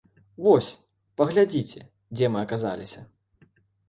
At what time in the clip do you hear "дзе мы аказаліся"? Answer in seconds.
2.15-2.99